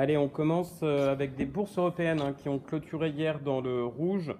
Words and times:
Allez, 0.00 0.16
on 0.16 0.28
commence 0.28 0.80
euh, 0.82 1.12
avec 1.12 1.36
des 1.36 1.44
bourses 1.44 1.76
européennes 1.76 2.22
hein, 2.22 2.32
qui 2.32 2.48
ont 2.48 2.58
clôturé 2.58 3.10
hier 3.10 3.38
dans 3.38 3.60
le 3.60 3.84
rouge, 3.84 4.34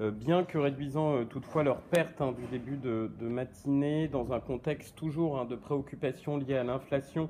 euh, 0.00 0.10
bien 0.10 0.42
que 0.42 0.58
réduisant 0.58 1.14
euh, 1.14 1.24
toutefois 1.24 1.62
leurs 1.62 1.80
pertes 1.80 2.20
hein, 2.20 2.32
du 2.32 2.44
début 2.50 2.76
de, 2.76 3.08
matinée, 3.20 4.08
dans 4.08 4.32
un 4.32 4.40
contexte 4.40 4.96
toujours 4.96 5.38
hein, 5.38 5.44
de 5.44 5.54
préoccupation 5.54 6.38
liée 6.38 6.56
à 6.56 6.64
l'inflation, 6.64 7.28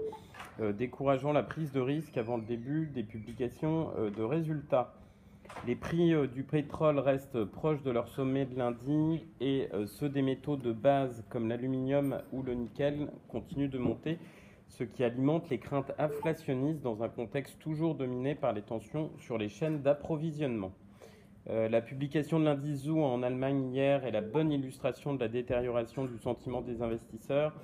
décourageant 0.79 1.35
la 1.35 1.43
prise 1.43 1.71
de 1.71 1.81
risque 1.81 2.17
avant 2.17 2.39
le 2.39 2.45
début 2.45 2.87
des 2.95 3.03
publications 3.03 3.91
de 4.17 4.23
résultats. 4.23 4.95
Les 5.67 5.77
prix 5.77 6.15
du 6.29 6.45
pétrole 6.45 6.99
restent 6.99 7.45
proches 7.45 7.83
de 7.83 7.91
leur 7.91 8.09
sommet 8.09 8.47
de 8.47 8.57
lundi 8.57 9.21
et 9.43 9.69
ceux 9.85 10.09
des 10.09 10.23
métaux 10.23 10.57
de 10.57 10.73
base 10.73 11.27
comme 11.29 11.47
l'aluminium 11.47 12.23
ou 12.33 12.43
le 12.43 12.55
nickel 12.55 13.11
continuent 13.29 13.69
de 13.69 13.77
monter 13.77 14.19
ce 14.69 14.85
qui 14.85 15.05
alimente 15.05 15.49
les 15.51 15.59
craintes 15.59 15.93
inflationnistes 15.99 16.83
dans 16.83 17.03
un 17.03 17.09
contexte 17.09 17.59
toujours 17.59 17.95
dominé 17.95 18.35
par 18.35 18.53
les 18.53 18.63
tensions 18.63 19.11
sur 19.19 19.39
les 19.39 19.49
chaînes 19.49 19.83
d'approvisionnement. 19.83 20.73
Euh, 21.49 21.69
la 21.69 21.81
publication 21.81 22.41
de 22.41 22.45
l'indice 22.45 22.83
ZOO 22.83 23.05
en 23.05 23.23
Allemagne 23.23 23.73
hier 23.73 24.05
est 24.05 24.11
la 24.11 24.21
bonne 24.21 24.51
illustration 24.51 25.15
de 25.15 25.21
la 25.21 25.29
détérioration 25.29 26.05
du 26.05 26.19
sentiment 26.19 26.61
des 26.61 26.83
investisseurs, 26.83 27.55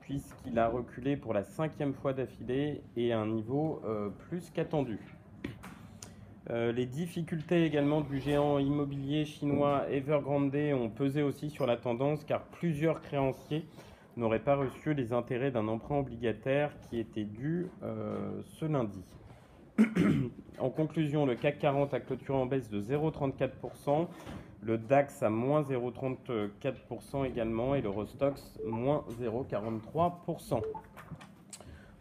puisqu'il 0.00 0.58
a 0.58 0.68
reculé 0.68 1.16
pour 1.16 1.34
la 1.34 1.42
cinquième 1.42 1.94
fois 1.94 2.12
d'affilée 2.12 2.82
et 2.96 3.12
à 3.12 3.18
un 3.18 3.26
niveau 3.26 3.82
euh, 3.84 4.10
plus 4.28 4.50
qu'attendu. 4.50 4.98
Euh, 6.50 6.72
les 6.72 6.86
difficultés 6.86 7.64
également 7.64 8.02
du 8.02 8.20
géant 8.20 8.58
immobilier 8.58 9.24
chinois 9.24 9.90
Evergrande 9.90 10.54
ont 10.54 10.90
pesé 10.90 11.22
aussi 11.22 11.48
sur 11.48 11.66
la 11.66 11.76
tendance 11.76 12.22
car 12.22 12.42
plusieurs 12.44 13.00
créanciers 13.00 13.66
n'aurait 14.16 14.40
pas 14.40 14.56
reçu 14.56 14.94
les 14.94 15.12
intérêts 15.12 15.50
d'un 15.50 15.68
emprunt 15.68 15.98
obligataire 15.98 16.70
qui 16.88 16.98
était 16.98 17.24
dû 17.24 17.68
euh, 17.82 18.42
ce 18.44 18.64
lundi. 18.64 19.02
en 20.58 20.70
conclusion, 20.70 21.26
le 21.26 21.34
CAC 21.34 21.58
40 21.58 21.94
a 21.94 22.00
clôturé 22.00 22.38
en 22.38 22.46
baisse 22.46 22.70
de 22.70 22.80
0,34%, 22.80 24.06
le 24.62 24.78
DAX 24.78 25.22
à 25.22 25.30
moins 25.30 25.62
0,34% 25.62 27.26
également 27.26 27.74
et 27.74 27.80
le 27.80 27.88
Rostox 27.88 28.58
moins 28.64 29.04
0,43%. 29.20 30.62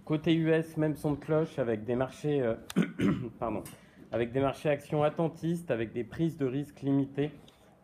Côté 0.05 0.35
US, 0.35 0.77
même 0.77 0.95
son 0.95 1.13
de 1.13 1.17
cloche 1.17 1.57
avec 1.59 1.83
des 1.85 1.95
marchés, 1.95 2.41
euh, 2.41 2.55
avec 4.11 4.31
des 4.31 4.39
marchés 4.39 4.69
actions 4.69 5.01
attentistes, 5.03 5.71
avec 5.71 5.93
des 5.93 6.03
prises 6.03 6.37
de 6.37 6.45
risques 6.45 6.81
limitées 6.81 7.31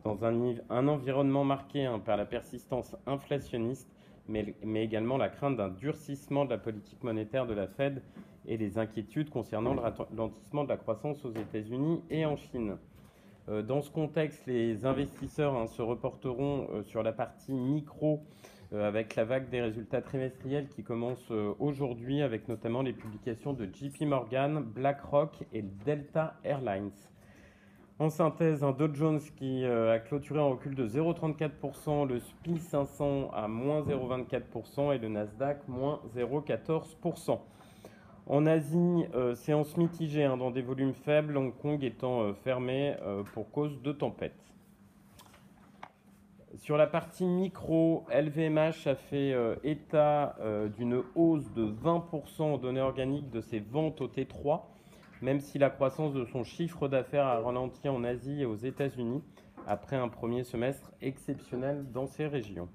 dans 0.04 0.24
un, 0.24 0.56
un 0.70 0.88
environnement 0.88 1.44
marqué 1.44 1.86
hein, 1.86 2.00
par 2.00 2.18
la 2.18 2.26
persistance 2.26 2.96
inflationniste 3.08 3.90
mais, 4.30 4.84
également 4.84 5.18
la 5.18 5.30
crainte 5.30 5.58
d'un 5.58 5.70
durcissement 5.70 6.46
de 6.46 6.52
la 6.52 6.58
politique 6.58 7.04
monétaire 7.04 7.48
de 7.48 7.54
la 7.54 7.68
Fed 7.68 8.02
et 8.48 8.58
les 8.58 8.78
inquiétudes 8.78 9.30
concernant 9.30 9.74
le 9.74 9.82
ralentissement 9.82 10.64
de 10.64 10.70
la 10.70 10.78
croissance 10.78 11.26
aux 11.26 11.32
États-Unis 11.32 12.02
et 12.10 12.26
en 12.26 12.38
Chine. 12.38 12.78
Euh, 13.50 13.64
dans 13.64 13.82
ce 13.82 13.90
contexte, 13.90 14.46
les 14.46 14.86
investisseurs 14.86 15.56
hein, 15.56 15.68
se 15.68 15.82
reporteront 15.82 16.68
euh, 16.72 16.84
sur 16.84 17.02
la 17.02 17.12
partie 17.12 17.54
micro 17.54 18.22
euh, 18.72 18.88
avec 18.88 19.16
la 19.16 19.26
vague 19.26 19.50
des 19.50 19.62
résultats 19.62 20.02
trimestriels 20.02 20.68
qui 20.68 20.84
commence 20.84 21.32
aujourd'hui 21.58 22.22
avec 22.22 22.48
notamment 22.48 22.84
les 22.84 22.94
publications 22.94 23.54
de 23.54 23.66
JP 23.66 24.02
Morgan, 24.02 24.64
BlackRock 24.64 25.44
et 25.54 25.64
Delta 25.64 26.36
Airlines. 26.44 26.92
En 28.00 28.10
synthèse, 28.10 28.64
un 28.64 28.72
Dow 28.72 28.88
Jones 28.94 29.20
qui 29.36 29.66
euh, 29.66 29.94
a 29.94 30.00
clôturé 30.00 30.40
en 30.40 30.52
recul 30.52 30.74
de 30.74 30.88
0,34%, 30.88 32.08
le 32.08 32.22
SPI 32.22 32.58
500 32.58 33.30
à 33.34 33.50
moins 33.50 33.82
0,24% 33.82 34.96
et 34.96 35.00
le 35.00 35.10
Nasdaq 35.10 35.68
moins 35.68 36.00
0,14%. 36.16 37.40
En 38.26 38.46
Asie, 38.46 39.06
euh, 39.16 39.36
séance 39.36 39.76
mitigée 39.76 40.24
hein, 40.24 40.38
dans 40.38 40.50
des 40.50 40.62
volumes 40.62 40.94
faibles, 40.94 41.36
Hong 41.36 41.54
Kong 41.58 41.84
étant 41.84 42.22
euh, 42.22 42.34
fermé 42.34 42.96
pour 43.34 43.52
cause 43.52 43.82
de 43.82 43.92
tempête. 43.92 44.32
Sur 46.56 46.78
la 46.78 46.88
partie 46.88 47.26
micro, 47.26 48.06
LVMH 48.10 48.88
a 48.88 48.96
fait 48.96 49.36
état 49.64 50.36
d'une 50.78 51.04
hausse 51.16 51.52
de 51.54 51.66
20% 51.66 52.42
en 52.42 52.58
données 52.58 52.82
organiques 52.82 53.30
de 53.30 53.40
ses 53.40 53.60
ventes 53.60 54.02
au 54.02 54.08
T3 54.08 54.62
même 55.22 55.40
si 55.40 55.58
la 55.58 55.70
croissance 55.70 56.14
de 56.14 56.26
son 56.26 56.44
chiffre 56.44 56.88
d'affaires 56.88 57.26
a 57.26 57.40
ralenti 57.40 57.90
en 57.90 58.04
Asie 58.04 58.42
et 58.42 58.46
aux 58.46 58.56
États-Unis 58.56 59.24
après 59.68 59.96
un 59.96 60.08
premier 60.08 60.44
semestre 60.44 60.92
exceptionnel 61.02 61.86
dans 61.92 62.08
ces 62.08 62.28
régions. 62.28 62.70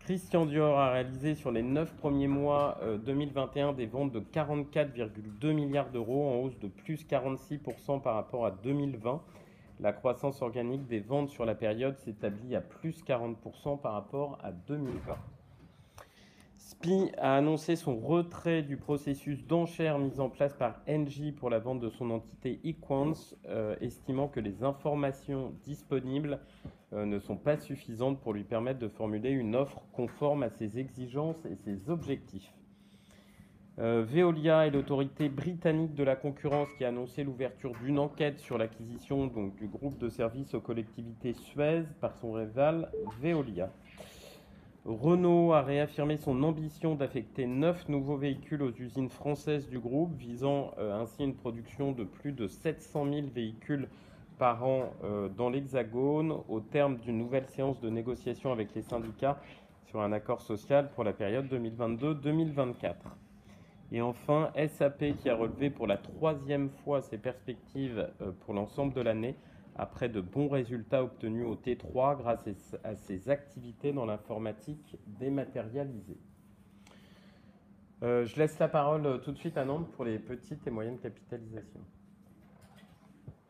Christian 0.00 0.46
Dior 0.46 0.80
a 0.80 0.90
réalisé 0.90 1.36
sur 1.36 1.52
les 1.52 1.62
9 1.62 1.94
premiers 1.94 2.26
mois 2.26 2.80
2021 3.06 3.68
euh, 3.68 3.72
des 3.72 3.86
ventes 3.86 4.10
de 4.10 4.18
44,2 4.18 5.52
milliards 5.52 5.90
d'euros 5.90 6.28
en 6.28 6.44
hausse 6.44 6.58
de 6.58 6.66
plus 6.66 7.06
46% 7.06 8.02
par 8.02 8.14
rapport 8.16 8.44
à 8.44 8.50
2020. 8.50 9.22
La 9.78 9.92
croissance 9.92 10.42
organique 10.42 10.86
des 10.88 10.98
ventes 10.98 11.30
sur 11.30 11.44
la 11.44 11.54
période 11.54 11.96
s'établit 11.98 12.56
à 12.56 12.60
plus 12.60 13.04
40% 13.04 13.80
par 13.80 13.92
rapport 13.92 14.38
à 14.42 14.50
2020. 14.50 15.16
SPI 16.72 17.10
a 17.18 17.36
annoncé 17.36 17.76
son 17.76 17.98
retrait 17.98 18.62
du 18.62 18.78
processus 18.78 19.46
d'enchère 19.46 19.98
mis 19.98 20.20
en 20.20 20.30
place 20.30 20.54
par 20.54 20.80
Engie 20.88 21.30
pour 21.30 21.50
la 21.50 21.58
vente 21.58 21.80
de 21.80 21.90
son 21.90 22.10
entité 22.10 22.60
Equans, 22.64 23.12
euh, 23.46 23.76
estimant 23.82 24.26
que 24.26 24.40
les 24.40 24.64
informations 24.64 25.52
disponibles 25.64 26.40
euh, 26.94 27.04
ne 27.04 27.18
sont 27.18 27.36
pas 27.36 27.58
suffisantes 27.58 28.20
pour 28.20 28.32
lui 28.32 28.44
permettre 28.44 28.78
de 28.78 28.88
formuler 28.88 29.30
une 29.30 29.54
offre 29.54 29.82
conforme 29.92 30.42
à 30.42 30.48
ses 30.48 30.78
exigences 30.78 31.44
et 31.44 31.56
ses 31.56 31.90
objectifs. 31.90 32.54
Euh, 33.78 34.02
Veolia 34.06 34.66
est 34.66 34.70
l'autorité 34.70 35.28
britannique 35.28 35.94
de 35.94 36.04
la 36.04 36.16
concurrence 36.16 36.68
qui 36.78 36.84
a 36.86 36.88
annoncé 36.88 37.22
l'ouverture 37.22 37.72
d'une 37.82 37.98
enquête 37.98 38.38
sur 38.38 38.56
l'acquisition 38.56 39.26
du 39.26 39.68
groupe 39.68 39.98
de 39.98 40.08
services 40.08 40.54
aux 40.54 40.60
collectivités 40.60 41.34
Suez 41.34 41.82
par 42.00 42.16
son 42.16 42.32
rival 42.32 42.90
Veolia. 43.20 43.70
Renault 44.84 45.52
a 45.52 45.62
réaffirmé 45.62 46.16
son 46.16 46.42
ambition 46.42 46.96
d'affecter 46.96 47.46
9 47.46 47.88
nouveaux 47.88 48.16
véhicules 48.16 48.62
aux 48.62 48.72
usines 48.72 49.10
françaises 49.10 49.68
du 49.68 49.78
groupe, 49.78 50.12
visant 50.16 50.72
euh, 50.78 51.00
ainsi 51.00 51.22
une 51.22 51.36
production 51.36 51.92
de 51.92 52.02
plus 52.02 52.32
de 52.32 52.48
700 52.48 53.04
000 53.04 53.26
véhicules 53.32 53.88
par 54.38 54.64
an 54.64 54.92
euh, 55.04 55.28
dans 55.28 55.50
l'Hexagone, 55.50 56.36
au 56.48 56.58
terme 56.58 56.96
d'une 56.96 57.16
nouvelle 57.16 57.46
séance 57.46 57.80
de 57.80 57.90
négociation 57.90 58.50
avec 58.50 58.74
les 58.74 58.82
syndicats 58.82 59.38
sur 59.86 60.00
un 60.00 60.10
accord 60.10 60.40
social 60.40 60.90
pour 60.90 61.04
la 61.04 61.12
période 61.12 61.46
2022-2024. 61.46 62.94
Et 63.92 64.02
enfin, 64.02 64.50
SAP 64.66 65.16
qui 65.16 65.30
a 65.30 65.36
relevé 65.36 65.70
pour 65.70 65.86
la 65.86 65.96
troisième 65.96 66.70
fois 66.82 67.02
ses 67.02 67.18
perspectives 67.18 68.08
euh, 68.20 68.32
pour 68.40 68.52
l'ensemble 68.52 68.92
de 68.94 69.00
l'année 69.00 69.36
après 69.76 70.08
de 70.08 70.20
bons 70.20 70.48
résultats 70.48 71.02
obtenus 71.02 71.46
au 71.46 71.56
T3 71.56 72.16
grâce 72.16 72.48
à 72.84 72.94
ses 72.94 73.30
activités 73.30 73.92
dans 73.92 74.06
l'informatique 74.06 74.96
dématérialisée. 75.06 76.18
Euh, 78.02 78.26
je 78.26 78.36
laisse 78.36 78.58
la 78.58 78.68
parole 78.68 79.06
euh, 79.06 79.18
tout 79.18 79.30
de 79.30 79.38
suite 79.38 79.56
à 79.56 79.64
Nantes 79.64 79.90
pour 79.92 80.04
les 80.04 80.18
petites 80.18 80.66
et 80.66 80.70
moyennes 80.70 80.98
capitalisations. 80.98 81.80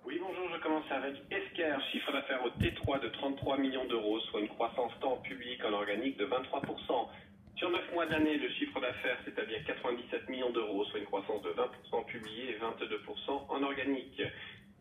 Oui, 0.04 0.20
bonjour, 0.20 0.46
je 0.54 0.60
commence 0.60 0.84
avec 0.90 1.14
Esker, 1.30 1.74
chiffre 1.90 2.12
d'affaires 2.12 2.44
au 2.44 2.50
T3 2.60 3.00
de 3.00 3.08
33 3.08 3.56
millions 3.58 3.86
d'euros, 3.86 4.20
soit 4.20 4.40
une 4.40 4.48
croissance 4.48 4.92
tant 5.00 5.16
publique 5.18 5.64
en 5.64 5.72
organique 5.72 6.18
de 6.18 6.26
23%. 6.26 7.08
Sur 7.56 7.70
9 7.70 7.92
mois 7.94 8.06
d'année, 8.06 8.36
le 8.36 8.50
chiffre 8.50 8.78
d'affaires 8.80 9.16
s'établit 9.24 9.54
à 9.54 9.60
97 9.60 10.28
millions 10.28 10.50
d'euros, 10.50 10.84
soit 10.86 10.98
une 10.98 11.06
croissance 11.06 11.40
de 11.42 11.50
20% 11.50 12.04
publié 12.06 12.50
et 12.50 12.58
22% 12.58 13.46
en 13.48 13.62
organique. 13.62 14.20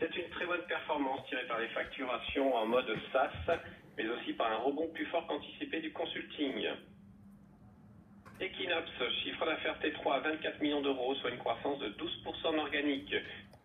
C'est 0.01 0.15
une 0.17 0.29
très 0.29 0.47
bonne 0.47 0.63
performance 0.63 1.23
tirée 1.29 1.45
par 1.45 1.59
les 1.59 1.67
facturations 1.67 2.55
en 2.55 2.65
mode 2.65 2.91
SaaS, 3.13 3.59
mais 3.95 4.09
aussi 4.09 4.33
par 4.33 4.51
un 4.51 4.55
rebond 4.55 4.87
plus 4.87 5.05
fort 5.05 5.27
qu'anticipé 5.27 5.79
du 5.79 5.93
consulting. 5.93 6.69
Equinox, 8.39 8.89
chiffre 9.21 9.45
d'affaires 9.45 9.79
T3 9.79 10.13
à 10.15 10.19
24 10.21 10.59
millions 10.59 10.81
d'euros, 10.81 11.13
soit 11.13 11.29
une 11.29 11.37
croissance 11.37 11.77
de 11.77 11.89
12% 11.89 12.47
en 12.47 12.57
organique. 12.57 13.13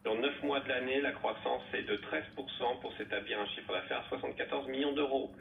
Dans 0.05 0.15
9 0.15 0.43
mois 0.43 0.61
de 0.61 0.69
l'année, 0.69 1.01
la 1.01 1.13
croissance 1.13 1.63
est 1.73 1.85
de 1.85 1.97
13% 1.97 2.81
pour 2.83 2.93
s'établir 2.99 3.41
un 3.41 3.47
chiffre 3.47 3.73
d'affaires 3.73 4.01
à 4.05 4.09
74 4.11 4.69
millions 4.69 4.93
d'euros. 4.93 5.33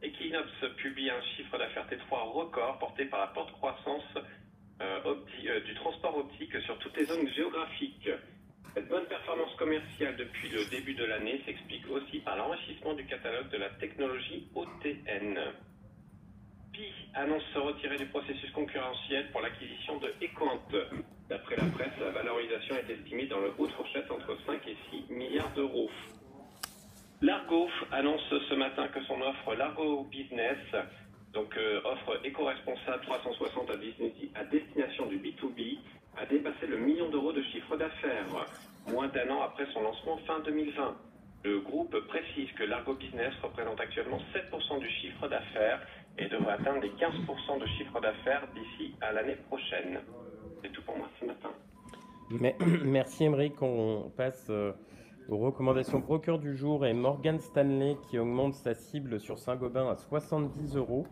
Equinox 0.00 0.48
publie 0.76 1.10
un 1.10 1.22
chiffre 1.34 1.58
d'affaires 1.58 1.88
T3 1.90 2.30
record 2.30 2.78
porté 2.78 3.06
par 3.06 3.18
la 3.18 3.26
porte 3.26 3.50
croissance 3.50 4.04
euh, 4.80 5.00
euh, 5.04 5.60
du 5.62 5.74
transport 5.74 6.16
optique 6.18 6.56
sur 6.60 6.78
toutes 6.78 6.96
les 6.96 7.06
zones 7.06 7.28
géographiques. 7.30 8.10
Cette 8.76 8.88
bonne 8.88 9.05
commerciale 9.66 10.14
depuis 10.16 10.48
le 10.50 10.64
début 10.66 10.94
de 10.94 11.04
l'année 11.04 11.42
s'explique 11.44 11.90
aussi 11.90 12.20
par 12.20 12.36
l'enrichissement 12.36 12.94
du 12.94 13.04
catalogue 13.04 13.48
de 13.48 13.56
la 13.56 13.68
technologie 13.70 14.46
OTN. 14.54 15.40
Pi 16.72 16.84
annonce 17.14 17.42
se 17.52 17.58
retirer 17.58 17.96
du 17.96 18.06
processus 18.06 18.48
concurrentiel 18.52 19.28
pour 19.32 19.40
l'acquisition 19.40 19.98
de 19.98 20.14
Equant. 20.20 20.62
D'après 21.28 21.56
la 21.56 21.64
presse, 21.64 21.98
la 22.00 22.10
valorisation 22.10 22.76
est 22.76 22.88
estimée 22.92 23.26
dans 23.26 23.40
le 23.40 23.52
haut 23.58 23.66
de 23.66 23.72
fourchette 23.72 24.08
entre 24.08 24.38
5 24.46 24.68
et 24.68 24.76
6 24.92 25.12
milliards 25.12 25.52
d'euros. 25.56 25.90
Largo 27.20 27.68
annonce 27.90 28.22
ce 28.48 28.54
matin 28.54 28.86
que 28.86 29.02
son 29.02 29.20
offre 29.20 29.56
Largo 29.56 30.04
Business, 30.04 30.58
donc 31.32 31.56
euh, 31.56 31.80
offre 31.84 32.20
éco-responsable 32.22 33.02
360 33.02 33.68
à, 33.70 34.38
à 34.38 34.44
destination 34.44 35.06
du 35.06 35.18
B2B, 35.18 35.78
a 36.18 36.24
dépassé 36.26 36.68
le 36.68 36.76
million 36.76 37.08
d'euros 37.08 37.32
de 37.32 37.42
chiffre 37.42 37.76
d'affaires. 37.76 38.46
Moins 38.88 39.08
d'un 39.08 39.28
an 39.30 39.42
après 39.42 39.66
son 39.72 39.82
lancement 39.82 40.18
fin 40.26 40.40
2020. 40.40 40.96
Le 41.44 41.60
groupe 41.60 41.96
précise 42.08 42.50
que 42.58 42.64
l'Argo 42.64 42.94
Business 42.94 43.32
représente 43.42 43.80
actuellement 43.80 44.18
7% 44.34 44.80
du 44.80 44.88
chiffre 44.88 45.28
d'affaires 45.28 45.80
et 46.18 46.26
devrait 46.28 46.54
atteindre 46.54 46.80
les 46.80 46.90
15% 46.90 47.60
de 47.60 47.66
chiffre 47.78 48.00
d'affaires 48.00 48.48
d'ici 48.54 48.94
à 49.00 49.12
l'année 49.12 49.36
prochaine. 49.48 50.00
C'est 50.62 50.72
tout 50.72 50.82
pour 50.82 50.96
moi 50.96 51.08
ce 51.20 51.26
matin. 51.26 51.50
Mais, 52.30 52.56
merci 52.84 53.24
Émeric, 53.24 53.60
on 53.62 54.10
passe 54.16 54.48
euh, 54.50 54.72
aux 55.28 55.38
recommandations 55.38 56.00
broker 56.00 56.38
du 56.38 56.56
jour 56.56 56.86
et 56.86 56.94
Morgan 56.94 57.38
Stanley 57.38 57.96
qui 58.08 58.18
augmente 58.18 58.54
sa 58.54 58.74
cible 58.74 59.20
sur 59.20 59.38
Saint-Gobain 59.38 59.88
à 59.88 59.96
70 59.96 60.76
euros. 60.76 61.06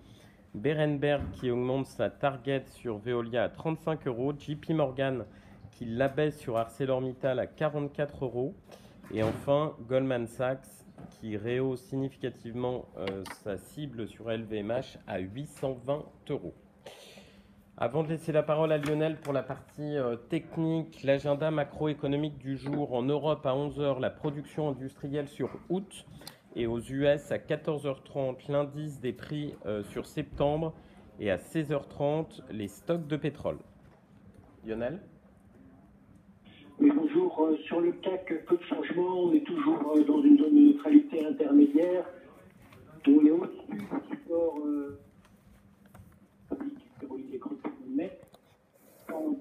Berenberg 0.54 1.22
qui 1.32 1.50
augmente 1.50 1.86
sa 1.86 2.10
target 2.10 2.64
sur 2.66 2.98
Veolia 2.98 3.44
à 3.44 3.48
35 3.48 4.06
euros. 4.06 4.32
JP 4.36 4.70
Morgan 4.70 5.26
qui 5.74 5.84
l'abaisse 5.84 6.38
sur 6.38 6.56
ArcelorMittal 6.56 7.38
à 7.38 7.46
44 7.46 8.24
euros. 8.24 8.54
Et 9.12 9.22
enfin, 9.22 9.74
Goldman 9.88 10.26
Sachs 10.26 10.84
qui 11.20 11.36
rehausse 11.36 11.82
significativement 11.82 12.86
euh, 12.96 13.24
sa 13.42 13.58
cible 13.58 14.08
sur 14.08 14.30
LVMH 14.30 14.98
à 15.06 15.18
820 15.18 16.04
euros. 16.30 16.54
Avant 17.76 18.04
de 18.04 18.08
laisser 18.08 18.30
la 18.30 18.44
parole 18.44 18.70
à 18.70 18.78
Lionel 18.78 19.16
pour 19.20 19.32
la 19.32 19.42
partie 19.42 19.96
euh, 19.96 20.16
technique, 20.16 21.02
l'agenda 21.02 21.50
macroéconomique 21.50 22.38
du 22.38 22.56
jour 22.56 22.94
en 22.94 23.02
Europe 23.02 23.44
à 23.46 23.52
11h, 23.52 24.00
la 24.00 24.10
production 24.10 24.68
industrielle 24.68 25.28
sur 25.28 25.50
août 25.68 26.06
et 26.54 26.68
aux 26.68 26.78
US 26.78 27.32
à 27.32 27.38
14h30, 27.38 28.50
l'indice 28.50 29.00
des 29.00 29.12
prix 29.12 29.54
euh, 29.66 29.82
sur 29.82 30.06
septembre 30.06 30.72
et 31.18 31.30
à 31.32 31.36
16h30, 31.36 32.42
les 32.50 32.68
stocks 32.68 33.08
de 33.08 33.16
pétrole. 33.16 33.58
Lionel? 34.64 35.00
Euh, 37.38 37.56
sur 37.66 37.80
le 37.80 37.92
CAC, 37.92 38.44
peu 38.46 38.56
de 38.56 38.62
changements. 38.64 39.24
On 39.24 39.32
est 39.32 39.44
toujours 39.44 39.78
dans 40.06 40.22
une 40.22 40.38
zone 40.38 40.52
de 40.52 40.60
neutralité 40.60 41.26
intermédiaire. 41.26 42.04
On 43.06 43.26
est 43.26 43.30
au-dessus 43.30 43.72
du 43.72 43.84
support 44.10 44.58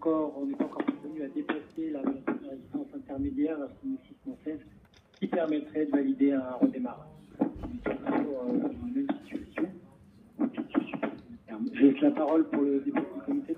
encore, 0.03 0.33
on 0.37 0.45
n'est 0.45 0.55
pas 0.55 0.65
encore 0.65 0.83
parvenu 0.83 1.23
à 1.23 1.27
dépasser 1.29 1.89
la 1.91 2.01
résistance 2.01 2.87
intermédiaire, 2.93 3.57
la 3.57 3.67
6616, 3.81 4.59
qui 5.19 5.27
permettrait 5.27 5.85
de 5.85 5.91
valider 5.91 6.33
un 6.33 6.51
redémarrage. 6.59 7.07
On 7.39 7.47
la. 9.55 9.69
Je 11.73 11.81
laisse 11.85 12.01
la 12.01 12.11
parole 12.11 12.49
pour 12.49 12.63
le 12.63 12.79
début 12.79 12.99
du 12.99 13.21
comité. 13.25 13.55